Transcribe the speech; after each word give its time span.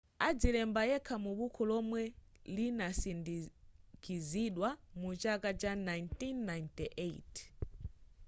adazilemba 0.27 0.81
yekha 0.91 1.15
mu 1.23 1.31
bukhu 1.37 1.61
lomwe 1.69 2.01
linasindikizidwa 2.55 4.69
mu 4.99 5.09
chaka 5.21 5.49
cha 5.61 5.71
1998 5.75 7.39